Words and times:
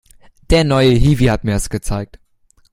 Der 0.49 0.63
neue 0.63 0.93
Hiwi 0.93 1.25
hat 1.25 1.43
mir 1.43 1.51
das 1.51 1.69
gezeigt. 1.69 2.19